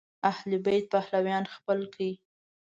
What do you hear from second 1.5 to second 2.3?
خپل کړي